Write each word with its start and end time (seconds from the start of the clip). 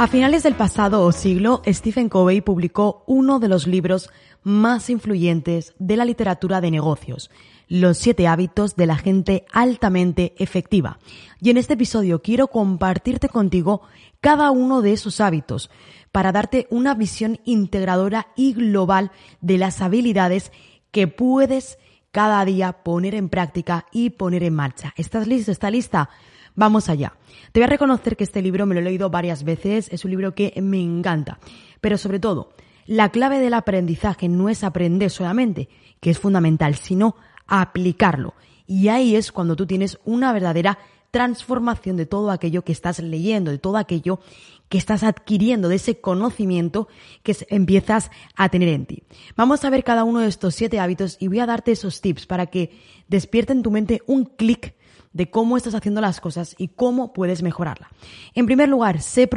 A 0.00 0.06
finales 0.06 0.44
del 0.44 0.54
pasado 0.54 1.12
siglo, 1.12 1.60
Stephen 1.66 2.08
Covey 2.08 2.40
publicó 2.40 3.04
uno 3.06 3.38
de 3.38 3.48
los 3.48 3.66
libros 3.66 4.08
más 4.42 4.88
influyentes 4.88 5.74
de 5.78 5.98
la 5.98 6.06
literatura 6.06 6.62
de 6.62 6.70
negocios, 6.70 7.30
Los 7.68 7.98
siete 7.98 8.26
hábitos 8.26 8.76
de 8.76 8.86
la 8.86 8.96
gente 8.96 9.44
altamente 9.52 10.32
efectiva. 10.38 10.98
Y 11.38 11.50
en 11.50 11.58
este 11.58 11.74
episodio 11.74 12.22
quiero 12.22 12.46
compartirte 12.46 13.28
contigo 13.28 13.82
cada 14.22 14.50
uno 14.50 14.80
de 14.80 14.94
esos 14.94 15.20
hábitos 15.20 15.68
para 16.12 16.32
darte 16.32 16.66
una 16.70 16.94
visión 16.94 17.38
integradora 17.44 18.28
y 18.36 18.54
global 18.54 19.12
de 19.42 19.58
las 19.58 19.82
habilidades 19.82 20.50
que 20.92 21.08
puedes 21.08 21.78
cada 22.10 22.42
día 22.46 22.72
poner 22.84 23.14
en 23.14 23.28
práctica 23.28 23.84
y 23.92 24.08
poner 24.08 24.44
en 24.44 24.54
marcha. 24.54 24.94
¿Estás 24.96 25.26
listo? 25.26 25.52
¿Está 25.52 25.70
lista? 25.70 26.08
Vamos 26.54 26.88
allá. 26.88 27.14
Te 27.52 27.60
voy 27.60 27.64
a 27.64 27.70
reconocer 27.70 28.16
que 28.16 28.24
este 28.24 28.42
libro 28.42 28.66
me 28.66 28.74
lo 28.74 28.80
he 28.80 28.84
leído 28.84 29.10
varias 29.10 29.44
veces, 29.44 29.88
es 29.92 30.04
un 30.04 30.10
libro 30.10 30.34
que 30.34 30.52
me 30.60 30.80
encanta. 30.80 31.38
Pero 31.80 31.98
sobre 31.98 32.20
todo, 32.20 32.52
la 32.86 33.10
clave 33.10 33.38
del 33.38 33.54
aprendizaje 33.54 34.28
no 34.28 34.48
es 34.48 34.64
aprender 34.64 35.10
solamente, 35.10 35.68
que 36.00 36.10
es 36.10 36.18
fundamental, 36.18 36.74
sino 36.74 37.16
aplicarlo. 37.46 38.34
Y 38.66 38.88
ahí 38.88 39.16
es 39.16 39.32
cuando 39.32 39.56
tú 39.56 39.66
tienes 39.66 39.98
una 40.04 40.32
verdadera 40.32 40.78
transformación 41.10 41.96
de 41.96 42.06
todo 42.06 42.30
aquello 42.30 42.62
que 42.62 42.72
estás 42.72 43.00
leyendo, 43.00 43.50
de 43.50 43.58
todo 43.58 43.76
aquello 43.76 44.20
que 44.68 44.78
estás 44.78 45.02
adquiriendo, 45.02 45.68
de 45.68 45.76
ese 45.76 46.00
conocimiento 46.00 46.88
que 47.22 47.36
empiezas 47.48 48.10
a 48.36 48.48
tener 48.48 48.68
en 48.68 48.86
ti. 48.86 49.02
Vamos 49.36 49.64
a 49.64 49.70
ver 49.70 49.82
cada 49.82 50.04
uno 50.04 50.20
de 50.20 50.28
estos 50.28 50.54
siete 50.54 50.78
hábitos 50.78 51.16
y 51.18 51.26
voy 51.26 51.40
a 51.40 51.46
darte 51.46 51.72
esos 51.72 52.00
tips 52.00 52.26
para 52.26 52.46
que 52.46 52.78
despierte 53.08 53.52
en 53.52 53.62
tu 53.62 53.70
mente 53.72 54.02
un 54.06 54.24
clic 54.24 54.74
de 55.12 55.30
cómo 55.30 55.56
estás 55.56 55.74
haciendo 55.74 56.00
las 56.00 56.20
cosas 56.20 56.54
y 56.58 56.68
cómo 56.68 57.12
puedes 57.12 57.42
mejorarla. 57.42 57.90
En 58.34 58.46
primer 58.46 58.68
lugar, 58.68 59.00
ser, 59.00 59.28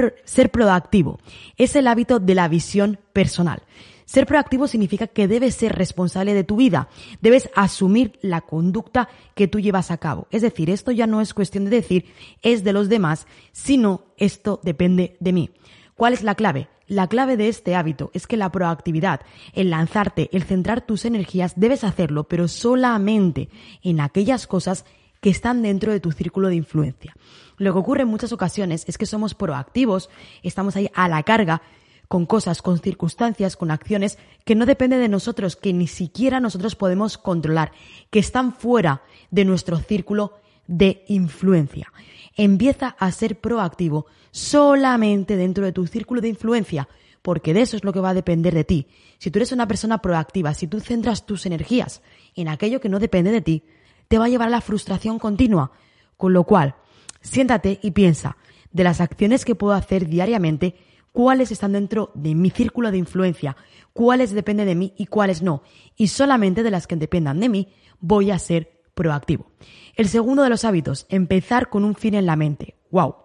proactivo. 0.51 1.19
Es 1.57 1.75
el 1.75 1.87
hábito 1.87 2.19
de 2.19 2.35
la 2.35 2.47
visión 2.47 2.99
personal. 3.11 3.63
Ser 4.05 4.27
proactivo 4.27 4.67
significa 4.67 5.07
que 5.07 5.27
debes 5.27 5.55
ser 5.55 5.73
responsable 5.75 6.33
de 6.33 6.43
tu 6.43 6.57
vida, 6.57 6.89
debes 7.21 7.49
asumir 7.55 8.19
la 8.21 8.41
conducta 8.41 9.07
que 9.33 9.47
tú 9.47 9.59
llevas 9.59 9.91
a 9.91 9.97
cabo. 9.97 10.27
Es 10.29 10.41
decir, 10.41 10.69
esto 10.69 10.91
ya 10.91 11.07
no 11.07 11.21
es 11.21 11.33
cuestión 11.33 11.65
de 11.65 11.71
decir 11.71 12.05
es 12.41 12.63
de 12.63 12.73
los 12.73 12.89
demás, 12.89 13.27
sino 13.53 14.03
esto 14.17 14.59
depende 14.63 15.15
de 15.19 15.33
mí. 15.33 15.49
¿Cuál 15.95 16.13
es 16.13 16.21
la 16.21 16.35
clave? 16.35 16.67
La 16.85 17.07
clave 17.07 17.37
de 17.37 17.47
este 17.47 17.75
hábito 17.75 18.11
es 18.13 18.27
que 18.27 18.35
la 18.35 18.51
proactividad, 18.51 19.21
el 19.53 19.69
lanzarte, 19.69 20.29
el 20.33 20.43
centrar 20.43 20.85
tus 20.85 21.05
energías, 21.05 21.53
debes 21.55 21.85
hacerlo, 21.85 22.25
pero 22.25 22.49
solamente 22.49 23.49
en 23.81 24.01
aquellas 24.01 24.47
cosas 24.47 24.85
que 25.23 25.29
están 25.29 25.61
dentro 25.61 25.93
de 25.93 26.01
tu 26.01 26.11
círculo 26.11 26.49
de 26.49 26.55
influencia. 26.55 27.15
Lo 27.57 27.71
que 27.71 27.79
ocurre 27.79 28.01
en 28.01 28.09
muchas 28.09 28.33
ocasiones 28.33 28.83
es 28.87 28.97
que 28.97 29.05
somos 29.05 29.33
proactivos, 29.33 30.09
estamos 30.43 30.75
ahí 30.75 30.89
a 30.93 31.07
la 31.07 31.23
carga 31.23 31.61
con 32.09 32.25
cosas, 32.25 32.61
con 32.61 32.77
circunstancias, 32.79 33.55
con 33.55 33.71
acciones 33.71 34.17
que 34.43 34.53
no 34.53 34.65
dependen 34.65 34.99
de 34.99 35.07
nosotros, 35.07 35.55
que 35.55 35.71
ni 35.71 35.87
siquiera 35.87 36.41
nosotros 36.41 36.75
podemos 36.75 37.17
controlar, 37.17 37.71
que 38.11 38.19
están 38.19 38.53
fuera 38.53 39.03
de 39.31 39.45
nuestro 39.45 39.77
círculo 39.77 40.33
de 40.67 41.05
influencia. 41.07 41.93
Empieza 42.35 42.89
a 42.99 43.09
ser 43.13 43.39
proactivo 43.39 44.07
solamente 44.31 45.37
dentro 45.37 45.63
de 45.63 45.71
tu 45.71 45.87
círculo 45.87 46.19
de 46.19 46.27
influencia, 46.27 46.89
porque 47.21 47.53
de 47.53 47.61
eso 47.61 47.77
es 47.77 47.85
lo 47.85 47.93
que 47.93 48.01
va 48.01 48.09
a 48.09 48.13
depender 48.13 48.53
de 48.53 48.65
ti. 48.65 48.87
Si 49.19 49.31
tú 49.31 49.39
eres 49.39 49.53
una 49.53 49.69
persona 49.69 50.01
proactiva, 50.01 50.53
si 50.53 50.67
tú 50.67 50.81
centras 50.81 51.25
tus 51.25 51.45
energías 51.45 52.01
en 52.35 52.49
aquello 52.49 52.81
que 52.81 52.89
no 52.89 52.99
depende 52.99 53.31
de 53.31 53.39
ti, 53.39 53.63
te 54.13 54.19
va 54.19 54.25
a 54.25 54.29
llevar 54.29 54.49
a 54.49 54.51
la 54.51 54.61
frustración 54.61 55.17
continua. 55.17 55.71
Con 56.17 56.33
lo 56.33 56.43
cual, 56.43 56.75
siéntate 57.21 57.79
y 57.81 57.89
piensa 57.89 58.37
de 58.71 58.83
las 58.83 59.01
acciones 59.01 59.43
que 59.43 59.55
puedo 59.55 59.73
hacer 59.73 60.07
diariamente, 60.07 60.75
cuáles 61.11 61.51
están 61.51 61.71
dentro 61.71 62.11
de 62.13 62.35
mi 62.35 62.51
círculo 62.51 62.91
de 62.91 62.99
influencia, 62.99 63.57
cuáles 63.91 64.31
dependen 64.31 64.67
de 64.67 64.75
mí 64.75 64.93
y 64.99 65.07
cuáles 65.07 65.41
no. 65.41 65.63
Y 65.95 66.09
solamente 66.09 66.61
de 66.61 66.69
las 66.69 66.85
que 66.85 66.95
dependan 66.95 67.39
de 67.39 67.49
mí 67.49 67.73
voy 68.01 68.29
a 68.29 68.37
ser 68.37 68.83
proactivo. 68.93 69.47
El 69.95 70.07
segundo 70.07 70.43
de 70.43 70.49
los 70.49 70.63
hábitos, 70.63 71.07
empezar 71.09 71.71
con 71.71 71.83
un 71.83 71.95
fin 71.95 72.13
en 72.13 72.27
la 72.27 72.35
mente. 72.35 72.75
¡Wow! 72.91 73.15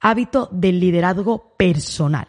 Hábito 0.00 0.50
del 0.52 0.80
liderazgo 0.80 1.54
personal. 1.56 2.28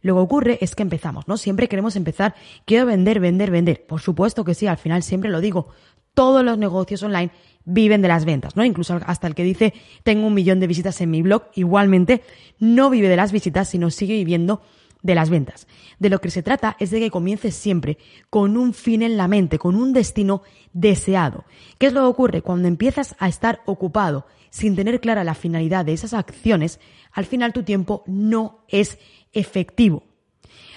Lo 0.00 0.14
que 0.14 0.20
ocurre 0.20 0.58
es 0.60 0.76
que 0.76 0.84
empezamos, 0.84 1.26
¿no? 1.26 1.36
Siempre 1.36 1.68
queremos 1.68 1.96
empezar, 1.96 2.36
quiero 2.66 2.86
vender, 2.86 3.18
vender, 3.18 3.50
vender. 3.50 3.84
Por 3.84 4.00
supuesto 4.00 4.44
que 4.44 4.54
sí, 4.54 4.68
al 4.68 4.78
final 4.78 5.02
siempre 5.02 5.28
lo 5.28 5.40
digo, 5.40 5.70
todos 6.18 6.44
los 6.44 6.58
negocios 6.58 7.04
online 7.04 7.30
viven 7.64 8.02
de 8.02 8.08
las 8.08 8.24
ventas, 8.24 8.56
¿no? 8.56 8.64
Incluso 8.64 8.98
hasta 9.06 9.28
el 9.28 9.36
que 9.36 9.44
dice 9.44 9.72
tengo 10.02 10.26
un 10.26 10.34
millón 10.34 10.58
de 10.58 10.66
visitas 10.66 11.00
en 11.00 11.12
mi 11.12 11.22
blog, 11.22 11.44
igualmente 11.54 12.22
no 12.58 12.90
vive 12.90 13.08
de 13.08 13.14
las 13.14 13.30
visitas, 13.30 13.68
sino 13.68 13.88
sigue 13.92 14.14
viviendo 14.14 14.60
de 15.00 15.14
las 15.14 15.30
ventas. 15.30 15.68
De 16.00 16.08
lo 16.10 16.20
que 16.20 16.32
se 16.32 16.42
trata 16.42 16.76
es 16.80 16.90
de 16.90 16.98
que 16.98 17.12
comiences 17.12 17.54
siempre 17.54 17.98
con 18.30 18.56
un 18.56 18.74
fin 18.74 19.02
en 19.02 19.16
la 19.16 19.28
mente, 19.28 19.60
con 19.60 19.76
un 19.76 19.92
destino 19.92 20.42
deseado. 20.72 21.44
¿Qué 21.78 21.86
es 21.86 21.92
lo 21.92 22.00
que 22.00 22.06
ocurre? 22.06 22.42
Cuando 22.42 22.66
empiezas 22.66 23.14
a 23.20 23.28
estar 23.28 23.60
ocupado 23.64 24.26
sin 24.50 24.74
tener 24.74 25.00
clara 25.00 25.22
la 25.22 25.34
finalidad 25.34 25.84
de 25.84 25.92
esas 25.92 26.14
acciones, 26.14 26.80
al 27.12 27.26
final 27.26 27.52
tu 27.52 27.62
tiempo 27.62 28.02
no 28.08 28.64
es 28.66 28.98
efectivo. 29.32 30.02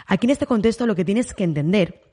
Aquí 0.06 0.28
en 0.28 0.32
este 0.32 0.46
contexto 0.46 0.86
lo 0.86 0.96
que 0.96 1.04
tienes 1.04 1.34
que 1.34 1.46
entender 1.46 2.11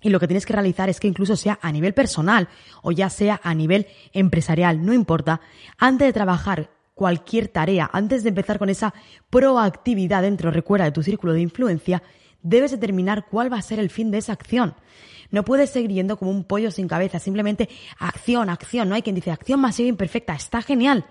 y 0.00 0.10
lo 0.10 0.20
que 0.20 0.26
tienes 0.28 0.46
que 0.46 0.52
realizar 0.52 0.88
es 0.88 1.00
que 1.00 1.08
incluso 1.08 1.36
sea 1.36 1.58
a 1.62 1.72
nivel 1.72 1.94
personal 1.94 2.48
o 2.82 2.92
ya 2.92 3.10
sea 3.10 3.40
a 3.42 3.54
nivel 3.54 3.86
empresarial, 4.12 4.84
no 4.84 4.92
importa, 4.92 5.40
antes 5.78 6.06
de 6.08 6.12
trabajar 6.12 6.70
cualquier 6.94 7.48
tarea, 7.48 7.88
antes 7.92 8.22
de 8.22 8.30
empezar 8.30 8.58
con 8.58 8.68
esa 8.68 8.92
proactividad 9.30 10.22
dentro, 10.22 10.50
recuerda, 10.50 10.84
de 10.84 10.92
tu 10.92 11.02
círculo 11.02 11.32
de 11.32 11.40
influencia, 11.40 12.02
debes 12.42 12.70
determinar 12.70 13.26
cuál 13.30 13.52
va 13.52 13.58
a 13.58 13.62
ser 13.62 13.78
el 13.78 13.90
fin 13.90 14.10
de 14.10 14.18
esa 14.18 14.32
acción. 14.32 14.74
No 15.30 15.44
puedes 15.44 15.70
seguir 15.70 15.92
yendo 15.92 16.16
como 16.16 16.30
un 16.30 16.44
pollo 16.44 16.70
sin 16.70 16.88
cabeza, 16.88 17.18
simplemente 17.18 17.68
acción, 17.98 18.48
acción. 18.48 18.88
No 18.88 18.94
hay 18.94 19.02
quien 19.02 19.14
dice 19.14 19.30
acción 19.30 19.60
masiva 19.60 19.88
imperfecta, 19.88 20.34
está 20.34 20.62
genial. 20.62 21.04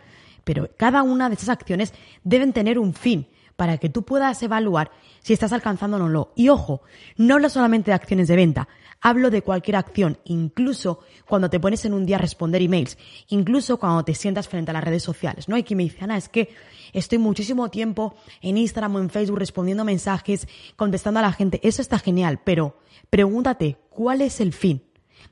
Pero 0.44 0.70
cada 0.78 1.04
una 1.04 1.30
de 1.30 1.36
esas 1.36 1.50
acciones 1.50 1.94
deben 2.24 2.54
tener 2.54 2.80
un 2.80 2.94
fin 2.94 3.28
para 3.58 3.80
que 3.80 3.90
tú 3.90 4.04
puedas 4.04 4.42
evaluar 4.44 4.92
si 5.22 5.34
estás 5.34 5.52
alcanzando 5.52 5.98
o 5.98 6.08
no. 6.08 6.32
Y 6.36 6.48
ojo, 6.48 6.82
no 7.18 7.34
hablo 7.34 7.50
solamente 7.50 7.92
de 7.92 7.96
acciones 7.96 8.30
de 8.30 8.38
venta, 8.38 8.70
hablo 9.02 9.30
de 9.30 9.42
cualquier 9.42 9.76
acción, 9.76 10.20
incluso 10.24 11.00
cuando 11.28 11.50
te 11.50 11.60
pones 11.60 11.84
en 11.84 11.94
un 11.94 12.06
día 12.06 12.16
a 12.16 12.20
responder 12.20 12.62
emails, 12.62 12.98
incluso 13.28 13.78
cuando 13.78 14.06
te 14.06 14.14
sientas 14.16 14.48
frente 14.48 14.72
a 14.72 14.76
las 14.76 14.84
redes 14.84 15.04
sociales. 15.04 15.50
No 15.50 15.56
hay 15.56 15.64
quien 15.64 15.78
me 15.78 15.84
dice, 15.84 16.04
Ana, 16.04 16.18
es 16.18 16.30
que 16.30 16.50
estoy 16.94 17.18
muchísimo 17.18 17.70
tiempo 17.70 18.16
en 18.42 18.58
Instagram 18.58 18.96
o 18.96 19.00
en 19.00 19.10
Facebook 19.10 19.40
respondiendo 19.40 19.84
mensajes, 19.84 20.48
contestando 20.76 21.20
a 21.20 21.24
la 21.24 21.34
gente. 21.34 21.60
Eso 21.64 21.82
está 21.82 22.00
genial, 22.00 22.40
pero 22.44 22.78
pregúntate, 23.10 23.78
¿cuál 23.90 24.22
es 24.22 24.40
el 24.40 24.54
fin 24.54 24.84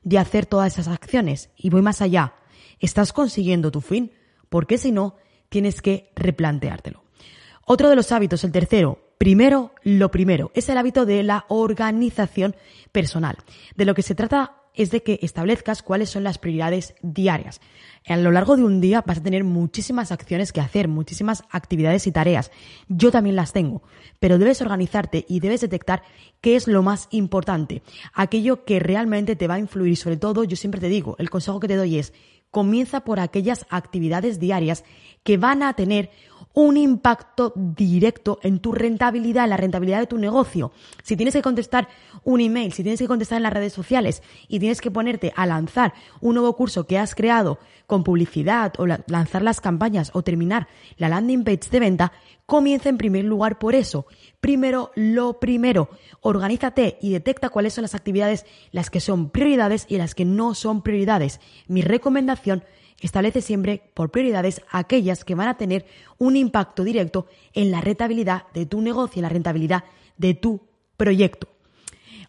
de 0.02 0.18
hacer 0.18 0.46
todas 0.46 0.72
esas 0.72 0.88
acciones? 0.88 1.50
Y 1.56 1.70
voy 1.70 1.82
más 1.82 2.02
allá. 2.02 2.34
¿Estás 2.80 3.12
consiguiendo 3.12 3.70
tu 3.70 3.80
fin? 3.80 4.12
Porque 4.48 4.78
si 4.78 4.92
no, 4.92 5.14
tienes 5.48 5.80
que 5.80 6.12
replanteártelo. 6.16 7.05
Otro 7.68 7.90
de 7.90 7.96
los 7.96 8.12
hábitos, 8.12 8.44
el 8.44 8.52
tercero, 8.52 9.00
primero 9.18 9.72
lo 9.82 10.12
primero, 10.12 10.52
es 10.54 10.68
el 10.68 10.78
hábito 10.78 11.04
de 11.04 11.24
la 11.24 11.46
organización 11.48 12.54
personal. 12.92 13.38
De 13.74 13.84
lo 13.84 13.92
que 13.92 14.02
se 14.02 14.14
trata 14.14 14.62
es 14.72 14.92
de 14.92 15.02
que 15.02 15.18
establezcas 15.20 15.82
cuáles 15.82 16.08
son 16.08 16.22
las 16.22 16.38
prioridades 16.38 16.94
diarias. 17.02 17.60
A 18.06 18.16
lo 18.18 18.30
largo 18.30 18.56
de 18.56 18.62
un 18.62 18.80
día 18.80 19.02
vas 19.04 19.18
a 19.18 19.22
tener 19.24 19.42
muchísimas 19.42 20.12
acciones 20.12 20.52
que 20.52 20.60
hacer, 20.60 20.86
muchísimas 20.86 21.42
actividades 21.50 22.06
y 22.06 22.12
tareas. 22.12 22.52
Yo 22.86 23.10
también 23.10 23.34
las 23.34 23.52
tengo, 23.52 23.82
pero 24.20 24.38
debes 24.38 24.62
organizarte 24.62 25.24
y 25.28 25.40
debes 25.40 25.62
detectar 25.62 26.04
qué 26.40 26.54
es 26.54 26.68
lo 26.68 26.84
más 26.84 27.08
importante, 27.10 27.82
aquello 28.14 28.64
que 28.64 28.78
realmente 28.78 29.34
te 29.34 29.48
va 29.48 29.54
a 29.54 29.58
influir 29.58 29.96
sobre 29.96 30.18
todo, 30.18 30.44
yo 30.44 30.54
siempre 30.54 30.80
te 30.80 30.88
digo, 30.88 31.16
el 31.18 31.30
consejo 31.30 31.58
que 31.58 31.66
te 31.66 31.74
doy 31.74 31.98
es, 31.98 32.12
comienza 32.52 33.00
por 33.00 33.18
aquellas 33.18 33.66
actividades 33.70 34.38
diarias 34.38 34.84
que 35.26 35.36
van 35.36 35.64
a 35.64 35.74
tener 35.74 36.08
un 36.54 36.76
impacto 36.78 37.52
directo 37.54 38.38
en 38.42 38.60
tu 38.60 38.72
rentabilidad, 38.72 39.44
en 39.44 39.50
la 39.50 39.56
rentabilidad 39.58 39.98
de 39.98 40.06
tu 40.06 40.16
negocio. 40.16 40.72
Si 41.02 41.16
tienes 41.16 41.34
que 41.34 41.42
contestar 41.42 41.88
un 42.24 42.40
email, 42.40 42.72
si 42.72 42.82
tienes 42.82 43.00
que 43.00 43.08
contestar 43.08 43.36
en 43.36 43.42
las 43.42 43.52
redes 43.52 43.74
sociales 43.74 44.22
y 44.48 44.60
tienes 44.60 44.80
que 44.80 44.90
ponerte 44.90 45.34
a 45.36 45.44
lanzar 45.46 45.92
un 46.22 46.36
nuevo 46.36 46.56
curso 46.56 46.86
que 46.86 46.96
has 46.96 47.14
creado 47.14 47.58
con 47.86 48.04
publicidad 48.04 48.72
o 48.78 48.86
lanzar 48.86 49.42
las 49.42 49.60
campañas 49.60 50.12
o 50.14 50.22
terminar 50.22 50.68
la 50.96 51.08
landing 51.08 51.44
page 51.44 51.68
de 51.70 51.80
venta, 51.80 52.12
comienza 52.46 52.88
en 52.88 52.98
primer 52.98 53.24
lugar 53.24 53.58
por 53.58 53.74
eso. 53.74 54.06
Primero, 54.40 54.92
lo 54.94 55.40
primero, 55.40 55.90
organízate 56.20 56.98
y 57.02 57.10
detecta 57.10 57.50
cuáles 57.50 57.74
son 57.74 57.82
las 57.82 57.94
actividades, 57.94 58.46
las 58.70 58.90
que 58.90 59.00
son 59.00 59.28
prioridades 59.30 59.86
y 59.88 59.98
las 59.98 60.14
que 60.14 60.24
no 60.24 60.54
son 60.54 60.82
prioridades. 60.82 61.40
Mi 61.66 61.82
recomendación 61.82 62.64
Establece 63.00 63.42
siempre 63.42 63.82
por 63.94 64.10
prioridades 64.10 64.62
aquellas 64.70 65.24
que 65.24 65.34
van 65.34 65.48
a 65.48 65.56
tener 65.56 65.86
un 66.18 66.36
impacto 66.36 66.82
directo 66.84 67.26
en 67.52 67.70
la 67.70 67.80
rentabilidad 67.80 68.44
de 68.54 68.66
tu 68.66 68.80
negocio, 68.80 69.20
en 69.20 69.24
la 69.24 69.28
rentabilidad 69.28 69.84
de 70.16 70.34
tu 70.34 70.62
proyecto. 70.96 71.48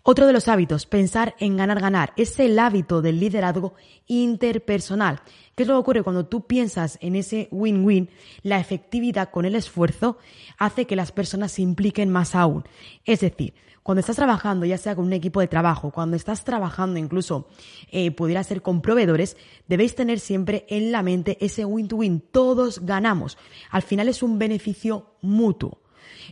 Otro 0.09 0.25
de 0.25 0.31
los 0.31 0.48
hábitos, 0.48 0.86
pensar 0.86 1.36
en 1.38 1.57
ganar, 1.57 1.81
ganar, 1.81 2.13
es 2.15 2.39
el 2.39 2.57
hábito 2.59 3.01
del 3.01 3.19
liderazgo 3.19 3.74
interpersonal. 4.06 5.19
¿Qué 5.54 5.63
es 5.63 5.68
lo 5.68 5.74
que 5.74 5.80
ocurre 5.80 6.04
cuando 6.04 6.25
tú 6.25 6.48
piensas 6.48 6.98
en 7.01 7.18
ese 7.18 7.50
win-win? 7.51 8.09
La 8.42 8.57
efectividad 8.57 9.31
con 9.31 9.44
el 9.44 9.54
esfuerzo 9.54 10.18
hace 10.57 10.86
que 10.86 10.95
las 10.95 11.12
personas 11.12 11.51
se 11.51 11.62
impliquen 11.62 12.09
más 12.09 12.36
aún. 12.36 12.63
Es 13.04 13.19
decir, 13.19 13.54
cuando 13.83 14.00
estás 14.00 14.15
trabajando, 14.15 14.65
ya 14.65 14.77
sea 14.77 14.95
con 14.95 15.04
un 15.04 15.12
equipo 15.12 15.42
de 15.42 15.50
trabajo, 15.50 15.92
cuando 15.92 16.15
estás 16.15 16.45
trabajando 16.45 16.98
incluso, 17.00 17.50
eh, 17.92 18.12
pudiera 18.12 18.42
ser 18.45 18.62
con 18.62 18.81
proveedores, 18.81 19.36
debéis 19.68 19.94
tener 19.94 20.21
siempre 20.21 20.65
en 20.69 20.94
la 20.94 21.03
mente 21.03 21.38
ese 21.42 21.65
win-to-win. 21.65 22.21
Todos 22.31 22.86
ganamos. 22.86 23.38
Al 23.71 23.81
final 23.81 24.07
es 24.07 24.24
un 24.24 24.39
beneficio 24.39 25.18
mutuo. 25.21 25.81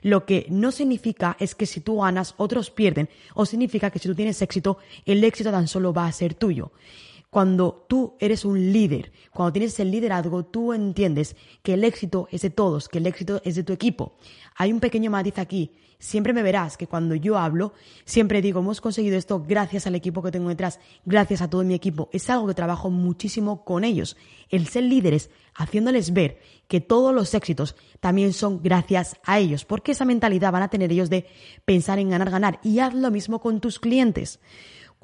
Lo 0.01 0.25
que 0.25 0.45
no 0.50 0.72
significa 0.72 1.36
es 1.39 1.56
que 1.56 1.66
si 1.66 1.81
tú 1.81 2.01
ganas, 2.01 2.33
otros 2.38 2.69
pierden, 2.69 3.10
o 3.33 3.45
significa 3.45 3.89
que 3.89 4.00
si 4.00 4.07
tú 4.07 4.16
tienes 4.16 4.42
éxito, 4.42 4.77
el 5.06 5.24
éxito 5.24 5.51
tan 5.51 5.68
solo 5.68 5.94
va 5.94 6.07
a 6.07 6.12
ser 6.12 6.33
tuyo. 6.33 6.72
Cuando 7.36 7.86
tú 7.90 8.16
eres 8.18 8.46
un 8.46 8.72
líder, 8.72 9.12
cuando 9.30 9.52
tienes 9.52 9.78
el 9.82 9.92
liderazgo, 9.92 10.46
tú 10.46 10.72
entiendes 10.72 11.36
que 11.64 11.74
el 11.74 11.84
éxito 11.84 12.30
es 12.32 12.44
de 12.44 12.50
todos, 12.50 12.88
que 12.88 13.00
el 13.00 13.08
éxito 13.08 13.42
es 13.44 13.56
de 13.56 13.66
tu 13.66 13.74
equipo. 13.74 14.16
Hay 14.56 14.72
un 14.72 14.80
pequeño 14.80 15.12
matiz 15.12 15.38
aquí 15.38 15.74
siempre 16.00 16.34
me 16.34 16.44
verás 16.44 16.78
que 16.78 16.88
cuando 16.88 17.16
yo 17.16 17.38
hablo, 17.38 17.74
siempre 18.06 18.42
digo, 18.42 18.60
hemos 18.60 18.80
conseguido 18.80 19.18
esto 19.18 19.44
gracias 19.46 19.88
al 19.88 19.96
equipo 19.96 20.22
que 20.22 20.32
tengo 20.32 20.50
detrás, 20.50 20.80
gracias 21.04 21.42
a 21.42 21.50
todo 21.50 21.64
mi 21.64 21.74
equipo. 21.74 22.10
Es 22.14 22.30
algo 22.30 22.48
que 22.48 22.54
trabajo 22.54 22.90
muchísimo 22.90 23.66
con 23.66 23.84
ellos. 23.84 24.16
El 24.50 24.68
ser 24.68 24.84
líderes, 24.84 25.30
haciéndoles 25.56 26.14
ver 26.14 26.40
que 26.68 26.80
todos 26.80 27.14
los 27.14 27.34
éxitos 27.34 27.76
también 28.00 28.34
son 28.34 28.62
gracias 28.62 29.18
a 29.24 29.40
ellos, 29.40 29.66
porque 29.66 29.92
esa 29.92 30.06
mentalidad 30.06 30.52
van 30.52 30.64
a 30.64 30.70
tener 30.70 30.92
ellos 30.92 31.10
de 31.10 31.26
pensar 31.66 32.00
en 32.00 32.10
ganar, 32.10 32.30
ganar. 32.30 32.60
Y 32.64 32.80
haz 32.80 32.94
lo 32.94 33.12
mismo 33.12 33.40
con 33.42 33.60
tus 33.60 33.80
clientes 33.80 34.40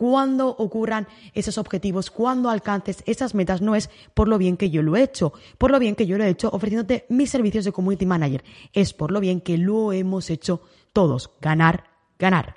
cuando 0.01 0.47
ocurran 0.47 1.07
esos 1.35 1.59
objetivos, 1.59 2.09
cuando 2.09 2.49
alcances 2.49 3.03
esas 3.05 3.35
metas, 3.35 3.61
no 3.61 3.75
es 3.75 3.91
por 4.15 4.27
lo 4.27 4.39
bien 4.39 4.57
que 4.57 4.71
yo 4.71 4.81
lo 4.81 4.95
he 4.95 5.03
hecho, 5.03 5.31
por 5.59 5.69
lo 5.69 5.77
bien 5.77 5.93
que 5.93 6.07
yo 6.07 6.17
lo 6.17 6.23
he 6.23 6.29
hecho 6.29 6.49
ofreciéndote 6.51 7.05
mis 7.09 7.29
servicios 7.29 7.65
de 7.65 7.71
community 7.71 8.07
manager, 8.07 8.43
es 8.73 8.93
por 8.93 9.11
lo 9.11 9.19
bien 9.19 9.41
que 9.41 9.59
lo 9.59 9.93
hemos 9.93 10.31
hecho 10.31 10.63
todos, 10.91 11.29
ganar, 11.39 11.83
ganar. 12.17 12.55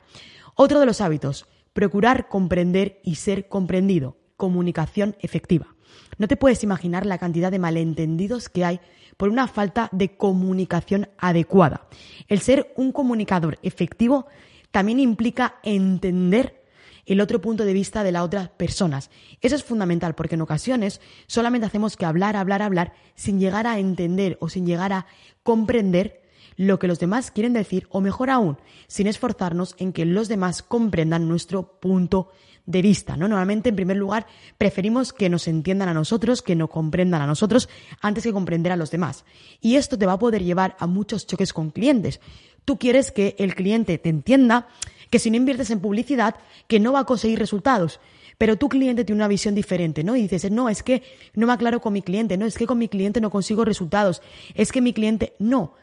Otro 0.55 0.81
de 0.81 0.87
los 0.87 1.03
hábitos, 1.03 1.45
procurar 1.75 2.31
comprender 2.31 3.03
y 3.05 3.17
ser 3.17 3.47
comprendido, 3.47 4.17
comunicación 4.39 5.15
efectiva. 5.21 5.67
No 6.17 6.29
te 6.29 6.39
puedes 6.39 6.65
imaginar 6.65 7.05
la 7.05 7.19
cantidad 7.19 7.51
de 7.51 7.59
malentendidos 7.59 8.49
que 8.49 8.65
hay 8.65 8.81
por 9.19 9.29
una 9.29 9.49
falta 9.49 9.91
de 9.93 10.17
comunicación 10.17 11.11
adecuada. 11.19 11.89
El 12.27 12.41
ser 12.41 12.73
un 12.77 12.91
comunicador 12.91 13.59
efectivo 13.63 14.29
también 14.71 14.99
implica 14.99 15.57
entender 15.63 16.64
el 17.07 17.21
otro 17.21 17.41
punto 17.41 17.65
de 17.65 17.73
vista 17.73 18.03
de 18.03 18.13
las 18.13 18.23
otras 18.23 18.49
personas. 18.49 19.11
Eso 19.41 19.57
es 19.57 19.65
fundamental 19.65 20.15
porque 20.15 20.35
en 20.35 20.43
ocasiones 20.43 21.01
solamente 21.27 21.67
hacemos 21.67 21.97
que 21.97 22.07
hablar, 22.07 22.37
hablar, 22.37 22.63
hablar 22.63 22.93
sin 23.15 23.39
llegar 23.39 23.67
a 23.67 23.79
entender 23.79 24.37
o 24.41 24.49
sin 24.49 24.67
llegar 24.67 24.93
a 24.93 25.07
comprender 25.43 26.23
lo 26.57 26.79
que 26.79 26.89
los 26.89 27.01
demás 27.01 27.31
quieren 27.31 27.53
decir 27.53 27.87
o 27.91 28.01
mejor 28.01 28.31
aún, 28.31 28.59
sin 28.87 29.07
esforzarnos 29.07 29.75
en 29.79 29.93
que 29.93 30.05
los 30.05 30.29
demás 30.29 30.63
comprendan 30.63 31.29
nuestro 31.29 31.81
punto 31.81 32.31
de 32.67 32.81
vista, 32.81 33.17
¿no? 33.17 33.29
Normalmente, 33.29 33.69
en 33.69 33.77
primer 33.77 33.97
lugar, 33.97 34.27
preferimos 34.57 35.13
que 35.13 35.29
nos 35.29 35.49
entiendan 35.49 35.89
a 35.89 35.95
nosotros, 35.95 36.41
que 36.41 36.57
nos 36.57 36.71
comprendan 36.71 37.21
a 37.21 37.27
nosotros, 37.27 37.69
antes 38.01 38.25
que 38.25 38.33
comprender 38.33 38.73
a 38.73 38.77
los 38.77 38.91
demás. 38.91 39.25
Y 39.61 39.77
esto 39.77 39.99
te 39.99 40.07
va 40.07 40.15
a 40.15 40.19
poder 40.19 40.43
llevar 40.43 40.77
a 40.79 40.87
muchos 40.87 41.27
choques 41.27 41.53
con 41.53 41.71
clientes. 41.71 42.21
Tú 42.65 42.79
quieres 42.79 43.13
que 43.13 43.37
el 43.39 43.55
cliente 43.55 43.99
te 43.99 44.09
entienda, 44.09 44.69
que 45.11 45.19
si 45.19 45.31
no 45.31 45.37
inviertes 45.37 45.71
en 45.71 45.81
publicidad, 45.81 46.37
que 46.69 46.81
no 46.81 46.93
va 46.93 47.01
a 47.01 47.05
conseguir 47.05 47.39
resultados. 47.39 48.01
Pero 48.39 48.57
tu 48.57 48.69
cliente 48.69 49.05
tiene 49.05 49.21
una 49.21 49.29
visión 49.29 49.55
diferente, 49.55 50.03
¿no? 50.03 50.17
Y 50.17 50.23
dices, 50.23 50.51
no, 50.51 50.69
es 50.69 50.83
que 50.83 51.03
no 51.35 51.47
me 51.47 51.53
aclaro 51.53 51.81
con 51.81 51.93
mi 51.93 52.03
cliente, 52.03 52.37
no, 52.37 52.47
es 52.47 52.59
que 52.59 52.67
con 52.67 52.79
mi 52.79 52.89
cliente 52.89 53.21
no 53.21 53.31
consigo 53.31 53.65
resultados, 53.65 54.23
es 54.55 54.73
que 54.73 54.81
mi 54.81 54.93
cliente, 54.93 55.35
no 55.39 55.75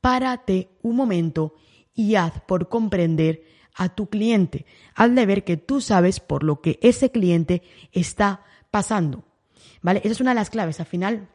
párate 0.00 0.70
un 0.82 0.96
momento 0.96 1.54
y 1.94 2.14
haz 2.14 2.40
por 2.46 2.68
comprender 2.68 3.44
a 3.74 3.88
tu 3.90 4.08
cliente. 4.08 4.66
Hazle 4.94 5.26
ver 5.26 5.44
que 5.44 5.56
tú 5.56 5.80
sabes 5.80 6.20
por 6.20 6.42
lo 6.42 6.60
que 6.60 6.78
ese 6.82 7.10
cliente 7.10 7.62
está 7.92 8.44
pasando. 8.70 9.24
¿Vale? 9.82 10.00
Esa 10.04 10.12
es 10.12 10.20
una 10.20 10.30
de 10.30 10.36
las 10.36 10.50
claves. 10.50 10.80
Al 10.80 10.86
final, 10.86 11.28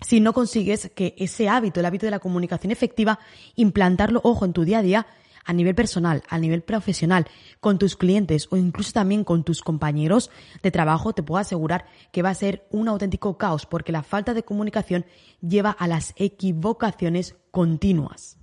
si 0.00 0.20
no 0.20 0.32
consigues 0.32 0.90
que 0.94 1.14
ese 1.18 1.48
hábito, 1.48 1.80
el 1.80 1.86
hábito 1.86 2.06
de 2.06 2.10
la 2.10 2.18
comunicación 2.18 2.70
efectiva, 2.72 3.18
implantarlo, 3.56 4.20
ojo, 4.24 4.44
en 4.44 4.52
tu 4.52 4.64
día 4.64 4.78
a 4.78 4.82
día, 4.82 5.06
a 5.50 5.52
nivel 5.52 5.74
personal, 5.74 6.22
a 6.28 6.38
nivel 6.38 6.62
profesional, 6.62 7.26
con 7.58 7.76
tus 7.76 7.96
clientes 7.96 8.46
o 8.50 8.56
incluso 8.56 8.92
también 8.92 9.24
con 9.24 9.42
tus 9.42 9.62
compañeros 9.62 10.30
de 10.62 10.70
trabajo, 10.70 11.12
te 11.12 11.24
puedo 11.24 11.40
asegurar 11.40 11.86
que 12.12 12.22
va 12.22 12.30
a 12.30 12.34
ser 12.34 12.68
un 12.70 12.86
auténtico 12.86 13.36
caos 13.36 13.66
porque 13.66 13.90
la 13.90 14.04
falta 14.04 14.32
de 14.32 14.44
comunicación 14.44 15.06
lleva 15.40 15.70
a 15.72 15.88
las 15.88 16.14
equivocaciones 16.14 17.34
continuas. 17.50 18.38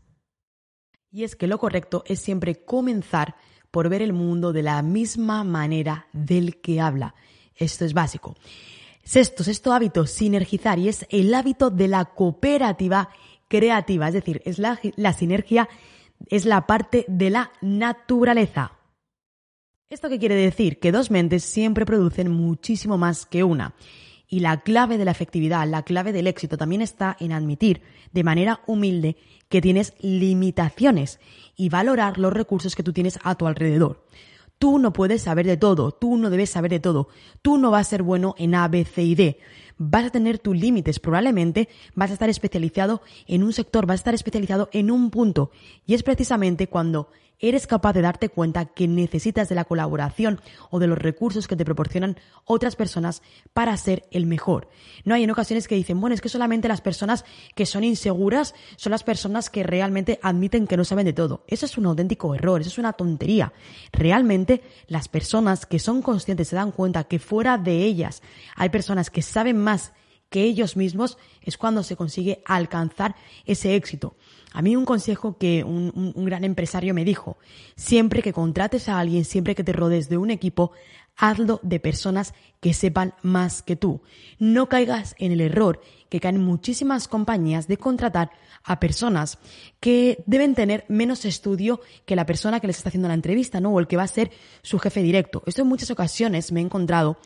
Y 1.09 1.23
es 1.23 1.37
que 1.37 1.47
lo 1.47 1.59
correcto 1.59 2.03
es 2.07 2.19
siempre 2.19 2.65
comenzar 2.65 3.35
por 3.71 3.87
ver 3.87 4.01
el 4.01 4.11
mundo 4.11 4.51
de 4.51 4.63
la 4.63 4.81
misma 4.81 5.45
manera 5.45 6.07
del 6.11 6.59
que 6.59 6.81
habla. 6.81 7.15
Esto 7.55 7.85
es 7.85 7.93
básico. 7.93 8.35
Sexto, 9.05 9.45
sexto 9.45 9.71
hábito, 9.71 10.05
sinergizar, 10.05 10.77
y 10.77 10.89
es 10.89 11.07
el 11.09 11.33
hábito 11.33 11.69
de 11.69 11.87
la 11.87 12.03
cooperativa 12.03 13.09
creativa, 13.47 14.09
es 14.09 14.13
decir, 14.13 14.41
es 14.43 14.59
la, 14.59 14.77
la 14.97 15.13
sinergia 15.13 15.69
es 16.25 16.45
la 16.45 16.67
parte 16.67 17.05
de 17.07 17.29
la 17.29 17.51
naturaleza. 17.61 18.73
¿Esto 19.89 20.09
qué 20.09 20.19
quiere 20.19 20.35
decir? 20.35 20.79
Que 20.79 20.91
dos 20.91 21.11
mentes 21.11 21.43
siempre 21.43 21.85
producen 21.85 22.29
muchísimo 22.29 22.97
más 22.97 23.25
que 23.25 23.43
una. 23.43 23.73
Y 24.27 24.41
la 24.41 24.59
clave 24.59 24.97
de 24.97 25.05
la 25.05 25.11
efectividad, 25.11 25.65
la 25.65 25.83
clave 25.83 26.11
del 26.11 26.27
éxito 26.27 26.57
también 26.57 26.81
está 26.81 27.15
en 27.21 27.31
admitir 27.31 27.81
de 28.11 28.25
manera 28.25 28.61
humilde 28.67 29.15
que 29.47 29.61
tienes 29.61 29.93
limitaciones 30.01 31.21
y 31.55 31.69
valorar 31.69 32.17
los 32.17 32.33
recursos 32.33 32.75
que 32.75 32.83
tú 32.83 32.91
tienes 32.91 33.17
a 33.23 33.35
tu 33.35 33.47
alrededor. 33.47 34.05
Tú 34.59 34.79
no 34.79 34.91
puedes 34.91 35.21
saber 35.21 35.45
de 35.45 35.55
todo, 35.55 35.91
tú 35.91 36.17
no 36.17 36.29
debes 36.29 36.49
saber 36.49 36.71
de 36.71 36.79
todo, 36.79 37.07
tú 37.41 37.57
no 37.57 37.71
vas 37.71 37.87
a 37.87 37.89
ser 37.91 38.03
bueno 38.03 38.35
en 38.37 38.55
A, 38.55 38.67
B, 38.67 38.83
C 38.83 39.03
y 39.03 39.15
D. 39.15 39.39
Vas 39.77 40.05
a 40.05 40.09
tener 40.09 40.39
tus 40.39 40.57
límites, 40.57 40.99
probablemente 40.99 41.69
vas 41.95 42.09
a 42.09 42.13
estar 42.13 42.29
especializado 42.29 43.01
en 43.27 43.43
un 43.43 43.53
sector, 43.53 43.85
vas 43.85 43.95
a 43.95 44.01
estar 44.01 44.13
especializado 44.15 44.69
en 44.73 44.91
un 44.91 45.11
punto. 45.11 45.51
Y 45.85 45.93
es 45.93 46.03
precisamente 46.03 46.67
cuando 46.67 47.09
eres 47.39 47.67
capaz 47.67 47.93
de 47.93 48.01
darte 48.01 48.29
cuenta 48.29 48.65
que 48.65 48.87
necesitas 48.87 49.49
de 49.49 49.55
la 49.55 49.65
colaboración 49.65 50.41
o 50.69 50.79
de 50.79 50.87
los 50.87 50.97
recursos 50.97 51.47
que 51.47 51.55
te 51.55 51.65
proporcionan 51.65 52.17
otras 52.45 52.75
personas 52.75 53.21
para 53.53 53.75
ser 53.77 54.05
el 54.11 54.25
mejor. 54.25 54.69
No 55.03 55.13
hay 55.13 55.23
en 55.23 55.31
ocasiones 55.31 55.67
que 55.67 55.75
dicen, 55.75 55.99
bueno, 56.01 56.13
es 56.13 56.21
que 56.21 56.29
solamente 56.29 56.67
las 56.67 56.81
personas 56.81 57.25
que 57.55 57.65
son 57.65 57.83
inseguras 57.83 58.55
son 58.75 58.91
las 58.91 59.03
personas 59.03 59.49
que 59.49 59.63
realmente 59.63 60.19
admiten 60.21 60.67
que 60.67 60.77
no 60.77 60.85
saben 60.85 61.05
de 61.05 61.13
todo. 61.13 61.43
Eso 61.47 61.65
es 61.65 61.77
un 61.77 61.85
auténtico 61.85 62.33
error, 62.33 62.61
eso 62.61 62.69
es 62.69 62.77
una 62.77 62.93
tontería. 62.93 63.53
Realmente 63.91 64.61
las 64.87 65.07
personas 65.07 65.65
que 65.65 65.79
son 65.79 66.01
conscientes 66.01 66.47
se 66.47 66.55
dan 66.55 66.71
cuenta 66.71 67.03
que 67.03 67.19
fuera 67.19 67.57
de 67.57 67.83
ellas 67.83 68.21
hay 68.55 68.69
personas 68.69 69.09
que 69.09 69.21
saben 69.21 69.57
más 69.57 69.93
que 70.29 70.43
ellos 70.43 70.75
mismos 70.75 71.17
es 71.41 71.57
cuando 71.57 71.83
se 71.83 71.95
consigue 71.95 72.41
alcanzar 72.45 73.15
ese 73.45 73.75
éxito. 73.75 74.15
A 74.53 74.61
mí 74.61 74.75
un 74.75 74.85
consejo 74.85 75.37
que 75.37 75.63
un, 75.63 76.13
gran 76.25 76.43
empresario 76.43 76.93
me 76.93 77.05
dijo, 77.05 77.37
siempre 77.75 78.21
que 78.21 78.33
contrates 78.33 78.89
a 78.89 78.99
alguien, 78.99 79.25
siempre 79.25 79.55
que 79.55 79.63
te 79.63 79.73
rodees 79.73 80.09
de 80.09 80.17
un 80.17 80.31
equipo, 80.31 80.71
hazlo 81.15 81.59
de 81.63 81.79
personas 81.79 82.33
que 82.59 82.73
sepan 82.73 83.13
más 83.21 83.61
que 83.61 83.75
tú. 83.75 84.01
No 84.39 84.69
caigas 84.69 85.15
en 85.19 85.31
el 85.31 85.41
error 85.41 85.81
que 86.09 86.19
caen 86.19 86.41
muchísimas 86.41 87.07
compañías 87.07 87.67
de 87.67 87.77
contratar 87.77 88.31
a 88.63 88.79
personas 88.79 89.39
que 89.79 90.23
deben 90.25 90.55
tener 90.55 90.85
menos 90.87 91.25
estudio 91.25 91.81
que 92.05 92.15
la 92.15 92.25
persona 92.25 92.59
que 92.59 92.67
les 92.67 92.77
está 92.77 92.89
haciendo 92.89 93.07
la 93.07 93.13
entrevista, 93.13 93.59
¿no? 93.59 93.71
O 93.71 93.79
el 93.79 93.87
que 93.87 93.97
va 93.97 94.03
a 94.03 94.07
ser 94.07 94.31
su 94.61 94.79
jefe 94.79 95.01
directo. 95.01 95.43
Esto 95.45 95.63
en 95.63 95.67
muchas 95.67 95.91
ocasiones 95.91 96.51
me 96.51 96.61
he 96.61 96.63
encontrado 96.63 97.17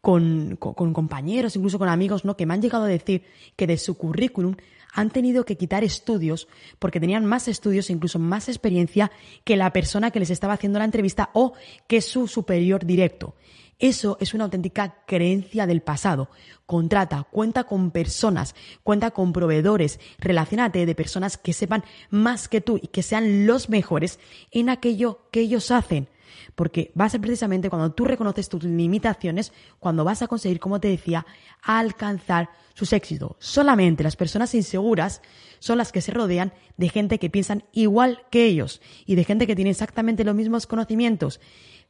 con, 0.00 0.56
con, 0.56 0.92
compañeros, 0.92 1.56
incluso 1.56 1.78
con 1.78 1.88
amigos, 1.88 2.24
¿no? 2.24 2.36
Que 2.36 2.46
me 2.46 2.54
han 2.54 2.62
llegado 2.62 2.84
a 2.84 2.88
decir 2.88 3.24
que 3.56 3.66
de 3.66 3.76
su 3.76 3.96
currículum 3.96 4.56
han 4.92 5.10
tenido 5.10 5.44
que 5.44 5.56
quitar 5.56 5.84
estudios 5.84 6.48
porque 6.78 7.00
tenían 7.00 7.24
más 7.24 7.48
estudios 7.48 7.90
e 7.90 7.92
incluso 7.92 8.18
más 8.18 8.48
experiencia 8.48 9.10
que 9.44 9.56
la 9.56 9.72
persona 9.72 10.10
que 10.10 10.20
les 10.20 10.30
estaba 10.30 10.54
haciendo 10.54 10.78
la 10.78 10.84
entrevista 10.84 11.30
o 11.32 11.52
que 11.86 12.00
su 12.00 12.26
superior 12.26 12.84
directo. 12.84 13.34
Eso 13.78 14.18
es 14.20 14.34
una 14.34 14.44
auténtica 14.44 15.04
creencia 15.06 15.66
del 15.66 15.80
pasado. 15.80 16.28
Contrata, 16.66 17.26
cuenta 17.30 17.64
con 17.64 17.90
personas, 17.90 18.54
cuenta 18.82 19.10
con 19.10 19.32
proveedores, 19.32 20.00
relacionate 20.18 20.84
de 20.84 20.94
personas 20.94 21.38
que 21.38 21.54
sepan 21.54 21.84
más 22.10 22.48
que 22.48 22.60
tú 22.60 22.78
y 22.80 22.88
que 22.88 23.02
sean 23.02 23.46
los 23.46 23.70
mejores 23.70 24.18
en 24.50 24.68
aquello 24.68 25.22
que 25.30 25.40
ellos 25.40 25.70
hacen. 25.70 26.08
Porque 26.54 26.92
va 26.98 27.06
a 27.06 27.08
ser 27.08 27.20
precisamente 27.20 27.70
cuando 27.70 27.92
tú 27.92 28.04
reconoces 28.04 28.48
tus 28.48 28.64
limitaciones, 28.64 29.52
cuando 29.78 30.04
vas 30.04 30.22
a 30.22 30.28
conseguir, 30.28 30.60
como 30.60 30.80
te 30.80 30.88
decía, 30.88 31.26
alcanzar 31.62 32.50
sus 32.74 32.92
éxitos. 32.92 33.32
Solamente 33.38 34.02
las 34.02 34.16
personas 34.16 34.54
inseguras 34.54 35.22
son 35.58 35.78
las 35.78 35.92
que 35.92 36.00
se 36.00 36.12
rodean 36.12 36.52
de 36.76 36.88
gente 36.88 37.18
que 37.18 37.30
piensan 37.30 37.64
igual 37.72 38.22
que 38.30 38.44
ellos 38.44 38.80
y 39.06 39.14
de 39.14 39.24
gente 39.24 39.46
que 39.46 39.56
tiene 39.56 39.70
exactamente 39.70 40.24
los 40.24 40.34
mismos 40.34 40.66
conocimientos. 40.66 41.40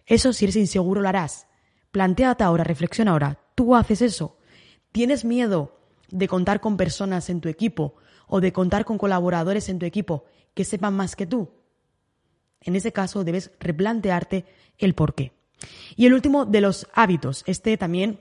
Eso 0.06 0.32
si 0.32 0.44
eres 0.44 0.56
inseguro 0.56 1.00
lo 1.00 1.08
harás. 1.08 1.46
Plantéate 1.92 2.44
ahora, 2.44 2.64
reflexiona 2.64 3.12
ahora, 3.12 3.38
¿tú 3.54 3.74
haces 3.74 4.02
eso? 4.02 4.38
¿Tienes 4.92 5.24
miedo 5.24 5.78
de 6.10 6.28
contar 6.28 6.60
con 6.60 6.76
personas 6.76 7.30
en 7.30 7.40
tu 7.40 7.48
equipo 7.48 7.94
o 8.26 8.40
de 8.40 8.52
contar 8.52 8.84
con 8.84 8.98
colaboradores 8.98 9.68
en 9.68 9.78
tu 9.78 9.86
equipo 9.86 10.24
que 10.54 10.64
sepan 10.64 10.94
más 10.94 11.14
que 11.14 11.26
tú? 11.26 11.50
En 12.62 12.76
ese 12.76 12.92
caso 12.92 13.24
debes 13.24 13.50
replantearte 13.60 14.44
el 14.78 14.94
por 14.94 15.14
qué. 15.14 15.32
Y 15.96 16.06
el 16.06 16.14
último 16.14 16.46
de 16.46 16.60
los 16.60 16.86
hábitos, 16.94 17.42
este 17.46 17.76
también 17.76 18.20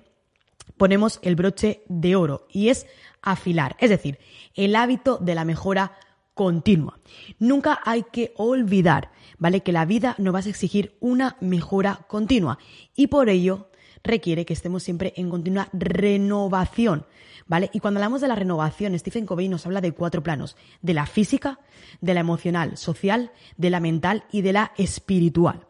ponemos 0.78 1.20
el 1.24 1.36
broche 1.36 1.84
de 1.88 2.16
oro 2.16 2.48
y 2.52 2.70
es 2.70 2.88
afilar, 3.22 3.76
es 3.80 3.90
decir, 3.90 4.20
el 4.56 4.76
hábito 4.76 5.18
de 5.18 5.36
la 5.36 5.46
mejora 5.46 5.94
continua. 6.34 7.00
Nunca 7.38 7.80
hay 7.84 8.04
que 8.12 8.34
olvidar, 8.38 9.12
¿vale? 9.38 9.62
Que 9.62 9.74
la 9.74 9.86
vida 9.86 10.16
nos 10.18 10.34
va 10.34 10.40
a 10.40 10.48
exigir 10.48 10.96
una 11.00 11.36
mejora 11.42 12.06
continua 12.08 12.60
y 12.96 13.08
por 13.08 13.30
ello 13.30 13.69
requiere 14.04 14.46
que 14.46 14.54
estemos 14.54 14.84
siempre 14.84 15.14
en 15.16 15.30
continua 15.30 15.70
renovación, 15.74 17.06
¿vale? 17.48 17.70
Y 17.74 17.80
cuando 17.80 18.00
hablamos 18.00 18.22
de 18.22 18.28
la 18.28 18.36
renovación, 18.36 18.98
Stephen 18.98 19.26
Covey 19.26 19.50
nos 19.50 19.66
habla 19.66 19.82
de 19.82 19.94
cuatro 19.94 20.24
planos, 20.24 20.56
de 20.82 20.94
la 20.94 21.06
física, 21.06 21.60
de 22.02 22.14
la 22.14 22.22
emocional, 22.22 22.78
social, 22.78 23.32
de 23.58 23.70
la 23.70 23.80
mental 23.80 24.24
y 24.32 24.42
de 24.42 24.54
la 24.54 24.72
espiritual. 24.78 25.68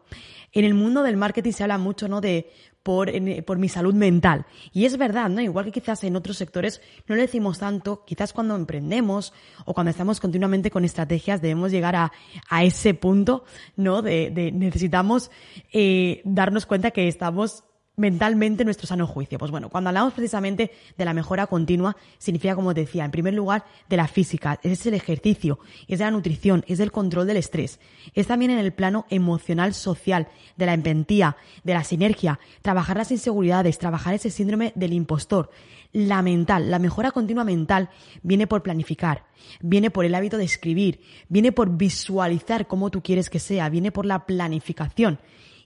En 0.52 0.64
el 0.64 0.74
mundo 0.74 1.02
del 1.02 1.16
marketing 1.16 1.52
se 1.52 1.62
habla 1.62 1.78
mucho, 1.78 2.08
¿no? 2.08 2.20
De 2.20 2.50
por, 2.82 3.10
por, 3.44 3.58
mi 3.58 3.68
salud 3.68 3.94
mental. 3.94 4.46
Y 4.72 4.84
es 4.84 4.96
verdad, 4.96 5.28
¿no? 5.28 5.40
Igual 5.40 5.66
que 5.66 5.72
quizás 5.72 6.02
en 6.04 6.16
otros 6.16 6.38
sectores 6.38 6.80
no 7.06 7.14
le 7.14 7.22
decimos 7.22 7.58
tanto, 7.58 8.04
quizás 8.04 8.32
cuando 8.32 8.56
emprendemos 8.56 9.32
o 9.64 9.74
cuando 9.74 9.90
estamos 9.90 10.18
continuamente 10.18 10.70
con 10.70 10.84
estrategias 10.84 11.42
debemos 11.42 11.70
llegar 11.70 11.94
a, 11.94 12.12
a 12.48 12.64
ese 12.64 12.94
punto, 12.94 13.44
¿no? 13.76 14.02
De, 14.02 14.30
de 14.30 14.50
necesitamos 14.50 15.30
eh, 15.72 16.22
darnos 16.24 16.66
cuenta 16.66 16.90
que 16.90 17.06
estamos 17.06 17.64
mentalmente 18.00 18.64
nuestro 18.64 18.86
sano 18.86 19.06
juicio. 19.06 19.38
Pues 19.38 19.50
bueno, 19.50 19.68
cuando 19.68 19.88
hablamos 19.88 20.14
precisamente 20.14 20.72
de 20.96 21.04
la 21.04 21.14
mejora 21.14 21.46
continua, 21.46 21.96
significa, 22.18 22.56
como 22.56 22.74
decía, 22.74 23.04
en 23.04 23.10
primer 23.10 23.34
lugar, 23.34 23.64
de 23.88 23.96
la 23.96 24.08
física, 24.08 24.58
es 24.62 24.86
el 24.86 24.94
ejercicio, 24.94 25.60
es 25.86 25.98
de 25.98 26.04
la 26.04 26.10
nutrición, 26.10 26.64
es 26.66 26.78
del 26.78 26.90
control 26.90 27.26
del 27.26 27.36
estrés. 27.36 27.78
Es 28.14 28.26
también 28.26 28.50
en 28.50 28.58
el 28.58 28.72
plano 28.72 29.06
emocional, 29.10 29.74
social, 29.74 30.28
de 30.56 30.66
la 30.66 30.74
empatía, 30.74 31.36
de 31.62 31.74
la 31.74 31.84
sinergia, 31.84 32.40
trabajar 32.62 32.96
las 32.96 33.12
inseguridades, 33.12 33.78
trabajar 33.78 34.14
ese 34.14 34.30
síndrome 34.30 34.72
del 34.74 34.92
impostor. 34.92 35.50
La 35.92 36.22
mental, 36.22 36.70
la 36.70 36.78
mejora 36.78 37.10
continua 37.10 37.44
mental 37.44 37.90
viene 38.22 38.46
por 38.46 38.62
planificar, 38.62 39.24
viene 39.60 39.90
por 39.90 40.04
el 40.04 40.14
hábito 40.14 40.38
de 40.38 40.44
escribir, 40.44 41.00
viene 41.28 41.52
por 41.52 41.76
visualizar 41.76 42.66
cómo 42.66 42.90
tú 42.90 43.02
quieres 43.02 43.28
que 43.28 43.40
sea, 43.40 43.68
viene 43.68 43.92
por 43.92 44.06
la 44.06 44.24
planificación. 44.24 45.18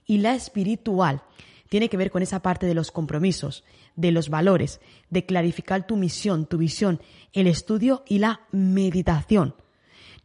Y 0.07 0.19
la 0.19 0.35
espiritual 0.35 1.21
tiene 1.69 1.89
que 1.89 1.97
ver 1.97 2.11
con 2.11 2.21
esa 2.21 2.41
parte 2.41 2.65
de 2.65 2.73
los 2.73 2.91
compromisos, 2.91 3.63
de 3.95 4.11
los 4.11 4.29
valores, 4.29 4.79
de 5.09 5.25
clarificar 5.25 5.87
tu 5.87 5.95
misión, 5.97 6.45
tu 6.45 6.57
visión, 6.57 7.01
el 7.33 7.47
estudio 7.47 8.03
y 8.07 8.19
la 8.19 8.41
meditación. 8.51 9.55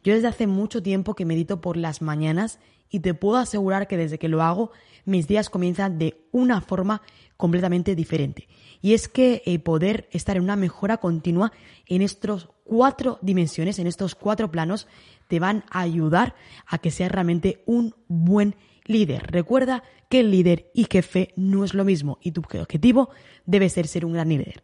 Yo 0.03 0.13
desde 0.13 0.27
hace 0.27 0.47
mucho 0.47 0.81
tiempo 0.81 1.15
que 1.15 1.25
medito 1.25 1.61
por 1.61 1.77
las 1.77 2.01
mañanas 2.01 2.59
y 2.89 2.99
te 2.99 3.13
puedo 3.13 3.37
asegurar 3.37 3.87
que 3.87 3.97
desde 3.97 4.19
que 4.19 4.27
lo 4.27 4.41
hago 4.41 4.71
mis 5.05 5.27
días 5.27 5.49
comienzan 5.49 5.97
de 5.97 6.21
una 6.31 6.61
forma 6.61 7.01
completamente 7.37 7.95
diferente. 7.95 8.47
Y 8.81 8.93
es 8.93 9.07
que 9.07 9.41
eh, 9.45 9.59
poder 9.59 10.07
estar 10.11 10.37
en 10.37 10.43
una 10.43 10.55
mejora 10.55 10.97
continua 10.97 11.51
en 11.87 12.01
estos 12.01 12.49
cuatro 12.63 13.17
dimensiones, 13.21 13.79
en 13.79 13.87
estos 13.87 14.15
cuatro 14.15 14.51
planos, 14.51 14.87
te 15.27 15.39
van 15.39 15.63
a 15.69 15.81
ayudar 15.81 16.35
a 16.67 16.77
que 16.77 16.91
seas 16.91 17.11
realmente 17.11 17.63
un 17.65 17.95
buen 18.07 18.55
líder. 18.85 19.23
Recuerda 19.31 19.83
que 20.09 20.21
el 20.21 20.31
líder 20.31 20.69
y 20.73 20.87
jefe 20.91 21.33
no 21.35 21.63
es 21.63 21.73
lo 21.73 21.85
mismo 21.85 22.19
y 22.21 22.31
tu 22.31 22.41
objetivo 22.41 23.09
debe 23.45 23.69
ser 23.69 23.87
ser 23.87 24.05
un 24.05 24.13
gran 24.13 24.29
líder. 24.29 24.63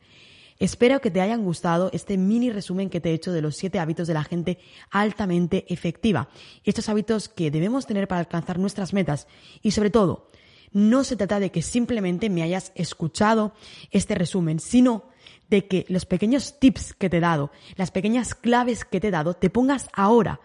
Espero 0.60 1.02
que 1.02 1.12
te 1.12 1.22
hayan 1.22 1.44
gustado 1.44 1.92
este 1.94 2.18
mini 2.18 2.50
resumen 2.50 2.90
que 2.90 3.00
te 3.00 3.12
he 3.12 3.14
hecho 3.14 3.32
de 3.32 3.44
los 3.44 3.56
siete 3.56 3.78
hábitos 3.80 4.08
de 4.08 4.16
la 4.16 4.24
gente 4.24 4.58
altamente 4.90 5.72
efectiva. 5.72 6.30
Estos 6.64 6.90
hábitos 6.90 7.30
que 7.30 7.52
debemos 7.52 7.86
tener 7.86 8.08
para 8.08 8.20
alcanzar 8.20 8.58
nuestras 8.58 8.92
metas 8.92 9.28
y 9.62 9.72
sobre 9.72 9.92
todo, 9.92 10.30
no 10.72 11.04
se 11.04 11.16
trata 11.16 11.40
de 11.40 11.52
que 11.52 11.62
simplemente 11.62 12.30
me 12.30 12.42
hayas 12.42 12.72
escuchado 12.76 13.54
este 13.92 14.16
resumen, 14.16 14.60
sino 14.60 15.04
de 15.50 15.68
que 15.68 15.86
los 15.90 16.06
pequeños 16.06 16.60
tips 16.60 16.94
que 16.94 17.10
te 17.10 17.18
he 17.18 17.22
dado, 17.22 17.52
las 17.76 17.92
pequeñas 17.92 18.36
claves 18.36 18.84
que 18.84 19.00
te 19.00 19.10
he 19.10 19.12
dado, 19.12 19.36
te 19.36 19.50
pongas 19.50 19.90
ahora 19.94 20.42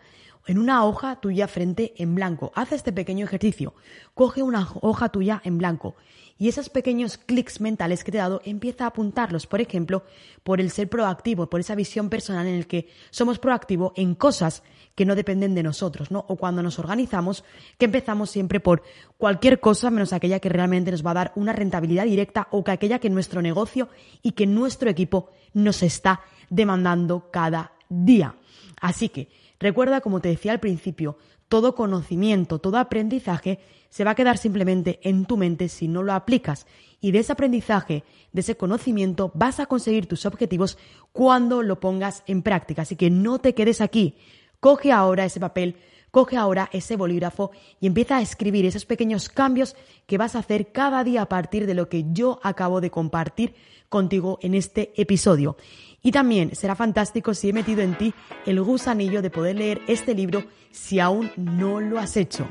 en 0.46 0.58
una 0.58 0.84
hoja 0.84 1.16
tuya 1.16 1.48
frente 1.48 1.94
en 1.96 2.14
blanco. 2.14 2.52
Haz 2.54 2.72
este 2.72 2.92
pequeño 2.92 3.24
ejercicio. 3.24 3.74
Coge 4.14 4.42
una 4.42 4.68
hoja 4.80 5.08
tuya 5.08 5.40
en 5.44 5.58
blanco 5.58 5.96
y 6.42 6.48
esos 6.48 6.70
pequeños 6.70 7.18
clics 7.18 7.60
mentales 7.60 8.02
que 8.02 8.10
te 8.10 8.18
he 8.18 8.20
dado 8.20 8.40
empieza 8.44 8.82
a 8.82 8.88
apuntarlos, 8.88 9.46
por 9.46 9.60
ejemplo, 9.60 10.04
por 10.42 10.60
el 10.60 10.72
ser 10.72 10.88
proactivo, 10.88 11.48
por 11.48 11.60
esa 11.60 11.76
visión 11.76 12.10
personal 12.10 12.48
en 12.48 12.56
el 12.56 12.66
que 12.66 12.88
somos 13.10 13.38
proactivos 13.38 13.92
en 13.94 14.16
cosas 14.16 14.64
que 14.96 15.04
no 15.04 15.14
dependen 15.14 15.54
de 15.54 15.62
nosotros, 15.62 16.10
¿no? 16.10 16.24
O 16.28 16.34
cuando 16.34 16.60
nos 16.60 16.80
organizamos, 16.80 17.44
que 17.78 17.84
empezamos 17.84 18.30
siempre 18.30 18.58
por 18.58 18.82
cualquier 19.18 19.60
cosa 19.60 19.88
menos 19.90 20.12
aquella 20.12 20.40
que 20.40 20.48
realmente 20.48 20.90
nos 20.90 21.06
va 21.06 21.12
a 21.12 21.14
dar 21.14 21.32
una 21.36 21.52
rentabilidad 21.52 22.06
directa 22.06 22.48
o 22.50 22.64
que 22.64 22.72
aquella 22.72 22.98
que 22.98 23.08
nuestro 23.08 23.40
negocio 23.40 23.88
y 24.20 24.32
que 24.32 24.48
nuestro 24.48 24.90
equipo 24.90 25.30
nos 25.54 25.84
está 25.84 26.22
demandando 26.50 27.30
cada 27.30 27.72
día. 27.88 28.34
Así 28.80 29.10
que 29.10 29.28
Recuerda, 29.62 30.00
como 30.00 30.20
te 30.20 30.28
decía 30.28 30.50
al 30.50 30.58
principio, 30.58 31.18
todo 31.46 31.76
conocimiento, 31.76 32.58
todo 32.58 32.78
aprendizaje 32.78 33.60
se 33.90 34.02
va 34.02 34.10
a 34.10 34.14
quedar 34.16 34.36
simplemente 34.36 34.98
en 35.04 35.24
tu 35.24 35.36
mente 35.36 35.68
si 35.68 35.86
no 35.86 36.02
lo 36.02 36.14
aplicas. 36.14 36.66
Y 37.00 37.12
de 37.12 37.20
ese 37.20 37.30
aprendizaje, 37.30 38.02
de 38.32 38.40
ese 38.40 38.56
conocimiento, 38.56 39.30
vas 39.34 39.60
a 39.60 39.66
conseguir 39.66 40.06
tus 40.06 40.26
objetivos 40.26 40.78
cuando 41.12 41.62
lo 41.62 41.78
pongas 41.78 42.24
en 42.26 42.42
práctica. 42.42 42.82
Así 42.82 42.96
que 42.96 43.08
no 43.08 43.38
te 43.38 43.54
quedes 43.54 43.80
aquí. 43.80 44.16
Coge 44.58 44.90
ahora 44.90 45.26
ese 45.26 45.38
papel, 45.38 45.76
coge 46.10 46.36
ahora 46.36 46.68
ese 46.72 46.96
bolígrafo 46.96 47.52
y 47.80 47.86
empieza 47.86 48.16
a 48.16 48.22
escribir 48.22 48.66
esos 48.66 48.84
pequeños 48.84 49.28
cambios 49.28 49.76
que 50.08 50.18
vas 50.18 50.34
a 50.34 50.40
hacer 50.40 50.72
cada 50.72 51.04
día 51.04 51.22
a 51.22 51.28
partir 51.28 51.66
de 51.66 51.74
lo 51.74 51.88
que 51.88 52.06
yo 52.12 52.40
acabo 52.42 52.80
de 52.80 52.90
compartir 52.90 53.54
contigo 53.88 54.40
en 54.42 54.54
este 54.54 54.92
episodio. 55.00 55.56
Y 56.02 56.10
también 56.10 56.54
será 56.54 56.74
fantástico 56.74 57.32
si 57.32 57.50
he 57.50 57.52
metido 57.52 57.80
en 57.80 57.96
ti 57.96 58.12
el 58.44 58.60
gusanillo 58.60 59.22
de 59.22 59.30
poder 59.30 59.56
leer 59.56 59.80
este 59.86 60.14
libro 60.14 60.44
si 60.72 60.98
aún 60.98 61.30
no 61.36 61.80
lo 61.80 61.98
has 61.98 62.16
hecho. 62.16 62.48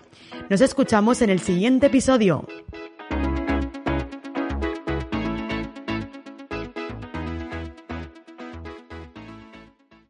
Nos 0.49 0.61
escuchamos 0.61 1.21
en 1.21 1.29
el 1.29 1.39
siguiente 1.39 1.87
episodio. 1.87 2.45